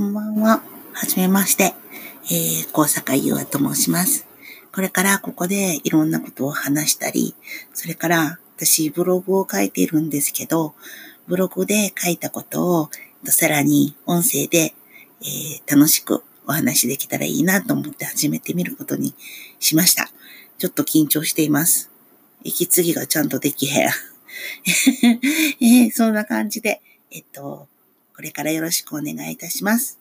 [0.00, 0.62] こんばんは。
[0.94, 1.74] はじめまして。
[2.24, 4.26] えー、高坂優愛と申します。
[4.72, 7.34] これからここでいろんなことを話したり、
[7.74, 10.72] それから私ブログを書いているんですけど、
[11.28, 12.90] ブログで書いたことを
[13.24, 14.72] さらに音声で、
[15.20, 19.12] えー、楽しくお話できたらいいなと思って始めてみることに
[19.58, 20.08] しました。
[20.56, 21.90] ちょっと緊張しています。
[22.42, 23.90] 息継ぎがちゃんとできへん。
[25.60, 26.80] えー、そんな感じで、
[27.10, 27.68] えっと、
[28.20, 29.99] これからよろしくお願いいたします。